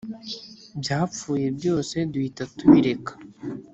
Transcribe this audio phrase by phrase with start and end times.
[0.81, 3.13] byapfuye byose duhita tubireka